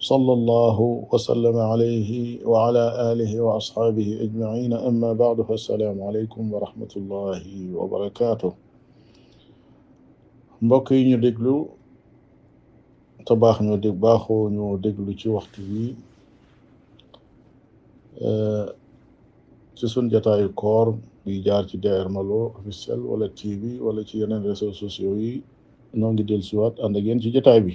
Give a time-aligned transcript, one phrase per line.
[0.00, 0.78] صلى الله
[1.12, 2.10] وسلم عليه
[2.46, 7.42] وعلى آله وأصحابه أجمعين أما بعد فالسلام عليكم ورحمة الله
[7.78, 8.52] وبركاته
[10.62, 11.68] mbokk yi ñu déglu
[13.26, 15.84] te baax ñu dég baaxoo ñu déglu ci waxtu wi
[19.76, 20.88] ci sun jataayu koor
[21.24, 25.42] bi jaar ci DR Malo officiel wala TV wala ci yeneen réseaux sociaux yi
[25.98, 27.74] noo ngi dellusiwaat ànd ak yéen ci jataay bi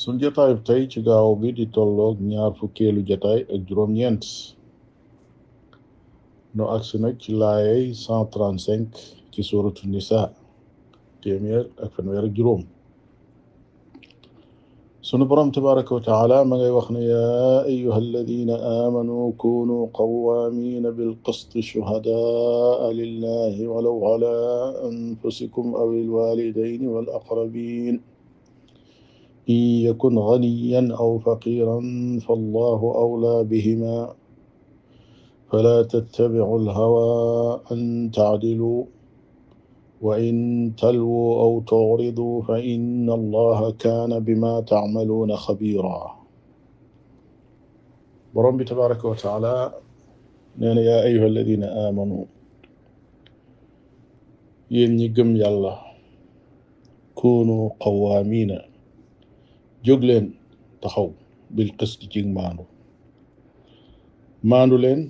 [0.00, 4.24] suñ jotaay tey ci gaaw bi di tolloog ñaar fukkeelu jotaay ak juróom-ñeent
[6.56, 10.20] nu agsi nag ci laayay 135 ci suratu nisa
[11.22, 12.62] téeméer ak fanweer ak juróom
[15.08, 20.88] sunu borom tabaraka wa taala ma ngay wax ne yaa ayuha alladina aamanuu kunu qawaamina
[20.98, 24.32] bilqist shuhadaa lillahi walaw ala
[24.88, 27.96] anfusikum aw lilwalidain walaqrabin
[29.48, 31.80] إن يكن غنيا أو فقيرا
[32.20, 34.14] فالله أولى بهما
[35.52, 38.84] فلا تتبعوا الهوى أن تعدلوا
[40.02, 40.34] وإن
[40.78, 46.16] تلووا أو تعرضوا فإن الله كان بما تعملون خبيرا
[48.34, 49.72] ورب تبارك وتعالى
[50.58, 52.24] نانا يا أيها الذين آمنوا
[54.70, 55.78] ين يقم يالله
[57.14, 58.58] كونوا قوامين
[59.88, 60.26] jóg leen
[60.82, 61.08] taxaw
[61.56, 62.64] bil qisti ci maandu
[64.50, 65.00] maandu leen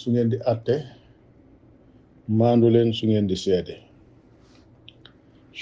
[0.00, 0.74] su ngeen di atte
[2.40, 3.74] maandu leen su ngeen di seede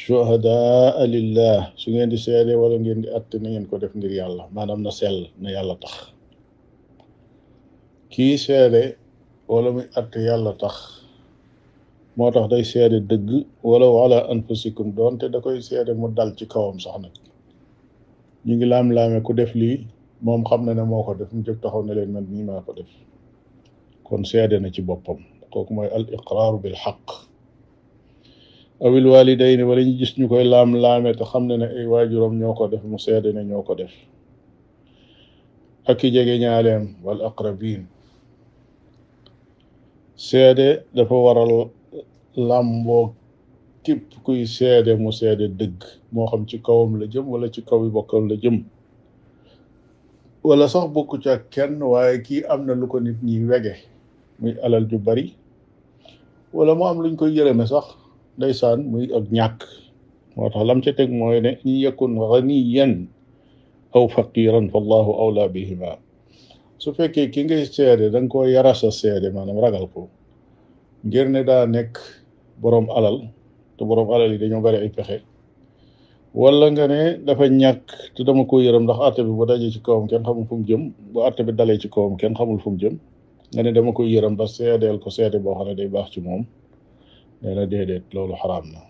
[0.01, 4.13] shuhadaa lillah su ngeen di seede wala ngeen di atte na ngeen ko def ngir
[4.21, 5.95] yàlla maanaam na sell na yàlla tax
[8.13, 8.83] kii seede
[9.53, 10.75] wala muy atte yàlla tax
[12.17, 13.29] moo tax day seede dëgg
[13.69, 17.15] wala wala anfusikum doonte da koy seede mu dal ci kawam sax nag
[18.47, 19.71] ñu ngi laam-laame ku def li
[20.25, 22.65] moom xam na ne moo ko def mu jóg taxaw na leen man nii maa
[22.67, 22.91] ko def
[24.07, 25.19] kon seede na ci boppam
[25.53, 27.03] kooku mooy al iqraaru bil xaq
[28.87, 32.55] awil walidayn wala ñu gis ñu koy laam-laame te xam na ne ay waajuram ñoo
[32.59, 33.95] ko def mu seede ne ñoo ko def
[35.91, 37.83] ak i jege ñaaleem wal aqrabin
[40.29, 40.67] seede
[40.97, 41.55] dafa waral
[42.49, 43.11] làmboog
[43.85, 45.79] képp kuy seede mu seede dëgg
[46.17, 48.57] moo xam ci kawam la jëm wala ci kaw yi bokkam la jëm
[50.49, 53.75] wala sax bokku ca kenn waaye kii am na lu ko nit ñi wege
[54.41, 55.25] muy alal ju bari
[56.57, 57.87] wala mu am luñ koy yërëme sax
[58.41, 59.59] ndeysaan muy ak ñàkk
[60.35, 62.95] moo tax lam ca teg mooy ne in yakun ganiyan
[63.97, 66.01] aw faqiran fallahu awla bihima
[66.83, 70.09] su fekkee ki ngay seede da ko yara sa seede maanaam ragal ko
[71.07, 72.01] ngir ne daa nekk
[72.61, 73.29] boroom alal
[73.79, 75.17] te boroom alal yi dañoo bari ay pexe
[76.35, 79.81] wala nga ne dafa ñàkk te dama ko yërëm ndax àtte bi bu dajee ci
[79.83, 82.95] kawam kenn xamul fu jëm bu bi dalee ci kawam kenn xamul fu jëm
[83.53, 86.21] nga ne dama koy yërëm ba seedeel ko seede boo xam ne day baax ci
[86.21, 86.43] moom
[87.43, 88.81] nee na déedéet loolu xaraam na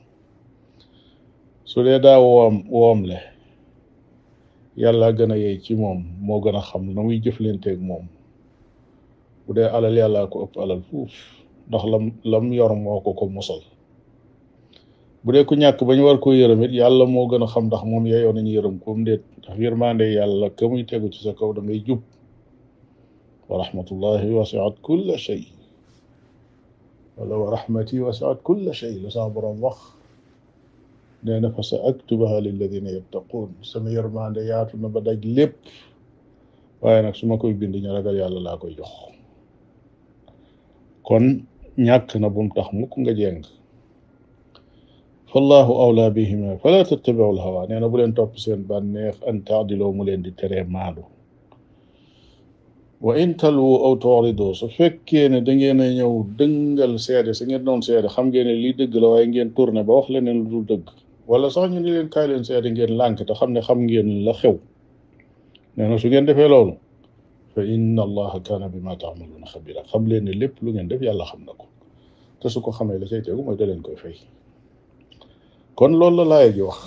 [1.64, 3.18] su dee daa woom woomle
[4.82, 8.04] yàlla gën a yey ci moom moo gën a xam na muy jëflanteeg moom
[9.46, 11.12] bu dee alal yàllaa ko ëpp alal fuuf
[11.68, 13.60] ndax lam lam yor moo ko ko mosal
[15.24, 17.66] bu dee ku ñàkk ba ñu war koo yërëm it yàlla moo gën a xam
[17.72, 21.32] dax moom yeyoo nañu yërëm koom ndéet ndax yërmande yàlla ka muy tegu ci sa
[21.38, 22.00] kaw da ngay jub
[23.48, 25.42] wa rahmatullahi wasiat kulla shay
[27.16, 29.78] wala wa rahmati wasiat kulla shay lu sax boroom wax
[31.24, 35.56] nee na fa sa aktubaha lilladina yattaquun sama yërmande yaatu na ba daj lépp
[37.04, 38.90] nag su ma koy bind ñu ragal yàlla laa koy jox
[41.08, 41.24] kon
[41.86, 43.42] ñàkk na bum tax mukk nga jéng
[45.34, 49.90] wallahu awla bihima fala tattabiu lhawa nee na bu leen topp seen bànneex an taadiloo
[49.90, 51.02] mu leen di teree maandu
[53.02, 57.64] wa in talwu aw turidoo su fekkee ne da ngeen ñëw dëngal seede si ngeen
[57.66, 60.86] noon seede xam ngeen li dëgg la waaye ngeen tourné ba wax leneen lu dëgg
[61.26, 64.34] wala sax ñu ni leen kaay seede ngeen lànk te xam ne xam ngeen la
[65.76, 66.78] ne nee su ngeen defee loolu
[67.54, 68.94] fa inna allaha kaana bima
[69.42, 71.66] ma xabira xam leen ne lépp lu ngeen def yàlla xam na ko
[72.40, 74.14] te su ko xamee la cay tegu mooy da leen koy fay
[75.78, 76.78] kon loolu la laaya ji wax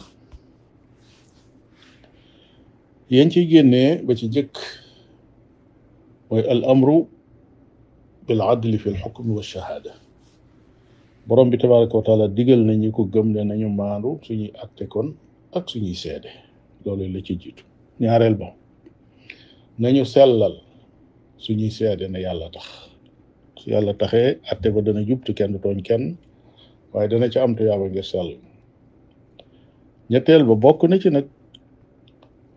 [3.12, 4.54] yéen ciy génnee ba ci jëkk
[6.30, 6.98] mooy al amru
[8.28, 9.92] bil adli fi l xukmi wa shahaada
[11.28, 15.16] borom digal na ñi ko gëm ne nañu maandu suñuy acte kon
[15.52, 16.32] ak suñuy seede
[16.86, 17.64] loolu la ci jiitu
[18.00, 18.56] ñaareel ba
[19.80, 20.56] nañu sellal
[21.44, 22.68] suñuy seede ne yàlla tax
[23.60, 26.16] su yàlla taxee atte ba dana jubtu kenn tooñ kenn
[26.94, 28.47] waaye dana ca am tuyaaba ngir sell
[30.10, 31.26] ñetteel ba bokk na ci nag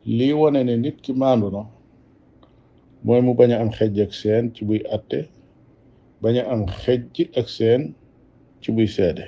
[0.06, 1.66] lii wane ne nit ki maandu na
[3.04, 5.26] mooy mu bañ am xejj ak seen ci buy atte
[6.22, 7.94] bañ a am xejj ak seen
[8.62, 9.26] ci buy sede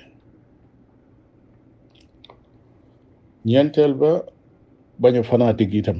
[3.44, 4.22] ñeenteel ba
[5.00, 5.98] bañ a fanatique itam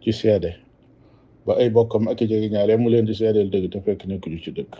[0.00, 0.56] ci seede
[1.46, 4.40] ba ay bokkam ak i jege ñaare mu leen di seedeel dëgg te fekk nekkuñu
[4.42, 4.72] ci dëgg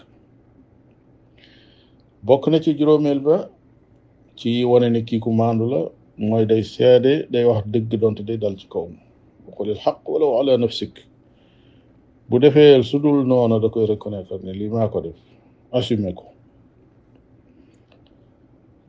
[2.24, 3.36] bokk na ci juróomeel ba
[4.36, 5.90] ci wone ne kii maandu la
[6.20, 8.96] موي داي سيدي داي واخ دغ دونت داي دال سي كوم
[9.56, 10.94] قول الحق ولو على نفسك
[12.30, 15.16] بو ديفي سودول نونا داكاي ريكونيتر ني لي ماكو ديف
[15.72, 16.24] اسيميكو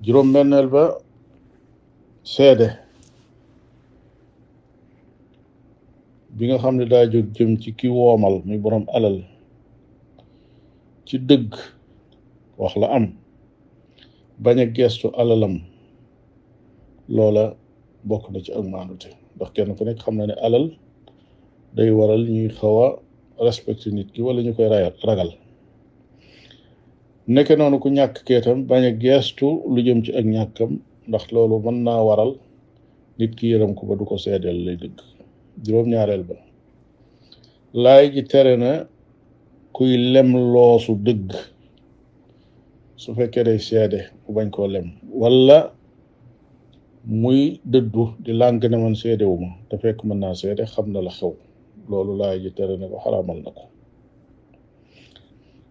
[0.04, 0.98] جيروم بنل با
[2.24, 2.70] سيدي
[6.38, 9.24] بيغا خامني دا جوج جيم سي كي وومال مي بروم علال
[11.06, 11.50] سي دغ
[12.58, 13.06] واخ لا ام
[14.40, 15.71] باغا غيستو علالام
[17.16, 17.46] loola
[18.10, 20.66] bokk na ci ak maandute ndax kenn ku nekk xam na ne alal
[21.76, 22.76] day waral ñuy xaw
[23.40, 23.44] a
[23.96, 24.68] nit ki wala ñu koy
[25.08, 25.32] ragal
[27.34, 30.72] nekke noonu ku ñàkk keetam bañ a geestu lu jëm ci ak ñàkkam
[31.08, 32.32] ndax loolu mën naa waral
[33.20, 34.98] nit ki yëram ku ba du ko seedeel lay dëgg
[35.64, 36.36] juróom-ñaareel ba
[37.84, 38.72] laay ji tere na
[39.76, 41.30] kuy lem loosu dëgg
[43.02, 44.88] su fekkee day seede bu bañ koo lem
[45.22, 45.60] wala
[47.06, 49.26] muy dëddu di lànk ne man seede
[49.70, 51.32] te fekk man naa seede xam na la xew
[51.90, 53.64] loolu laay ji tere ne ko xaraamal na ko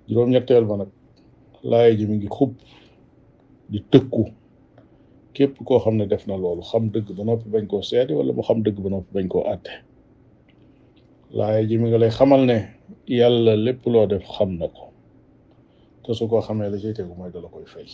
[0.08, 0.88] juróom-ñetteel ba nag
[1.70, 2.50] laay ji mi ngi xub
[3.70, 4.22] di tëkku
[5.34, 8.32] képp koo xam ne def na loolu xam dëgg ba noppi bañ koo seede wala
[8.36, 9.74] mu xam dëgg ba noppi bañ koo àtte
[11.38, 12.58] laay ji mi nga lay xamal ne
[13.18, 14.86] yàlla lépp loo def xam na ko
[16.02, 17.86] te su ko xamee la ciy tegu mooy dala koy fay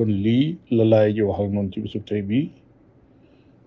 [0.00, 0.44] kon lii
[0.78, 2.46] la laay ji wax ak noonu ci bisub tey bii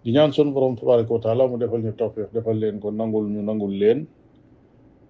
[0.03, 3.41] di ñaan sun borom tabaraka wa mu defal ñu tawfiq defal leen ko nangul ñu
[3.49, 3.99] nangul leen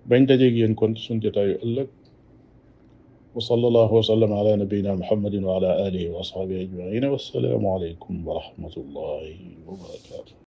[0.10, 1.90] bañ dajeeg yéen kon suñ jotaayu ëllëg
[3.36, 8.14] wa sallallahu wa sallam ala nabiyina muhammadin wa ala alihi wa ashabihi ajmaina wassalaamu aleykum
[8.28, 10.42] wa